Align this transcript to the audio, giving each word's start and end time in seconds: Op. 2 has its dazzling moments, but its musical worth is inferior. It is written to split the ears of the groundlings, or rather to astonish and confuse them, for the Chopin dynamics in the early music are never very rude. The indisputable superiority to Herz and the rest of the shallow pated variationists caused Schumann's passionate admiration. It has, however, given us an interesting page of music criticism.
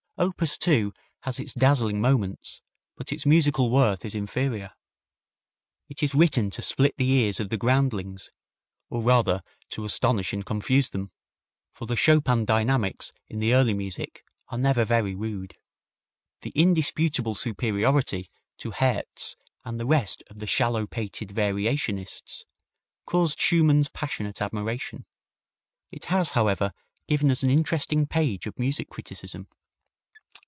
Op. 0.17 0.37
2 0.37 0.93
has 1.21 1.39
its 1.39 1.51
dazzling 1.51 1.99
moments, 1.99 2.61
but 2.95 3.11
its 3.11 3.25
musical 3.25 3.71
worth 3.71 4.05
is 4.05 4.13
inferior. 4.13 4.71
It 5.89 6.03
is 6.03 6.13
written 6.13 6.51
to 6.51 6.61
split 6.61 6.95
the 6.97 7.09
ears 7.09 7.39
of 7.39 7.49
the 7.49 7.57
groundlings, 7.57 8.29
or 8.91 9.01
rather 9.01 9.41
to 9.69 9.83
astonish 9.83 10.31
and 10.31 10.45
confuse 10.45 10.91
them, 10.91 11.07
for 11.73 11.87
the 11.87 11.95
Chopin 11.95 12.45
dynamics 12.45 13.11
in 13.29 13.39
the 13.39 13.55
early 13.55 13.73
music 13.73 14.23
are 14.49 14.59
never 14.59 14.85
very 14.85 15.15
rude. 15.15 15.55
The 16.41 16.51
indisputable 16.51 17.33
superiority 17.33 18.29
to 18.59 18.69
Herz 18.77 19.35
and 19.65 19.79
the 19.79 19.87
rest 19.87 20.21
of 20.29 20.37
the 20.37 20.45
shallow 20.45 20.85
pated 20.85 21.29
variationists 21.29 22.43
caused 23.07 23.39
Schumann's 23.39 23.89
passionate 23.89 24.39
admiration. 24.39 25.07
It 25.91 26.05
has, 26.13 26.31
however, 26.33 26.73
given 27.07 27.31
us 27.31 27.41
an 27.41 27.49
interesting 27.49 28.05
page 28.05 28.45
of 28.45 28.59
music 28.59 28.87
criticism. 28.91 29.47